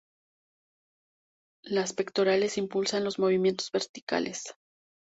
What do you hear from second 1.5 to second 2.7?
Las pectorales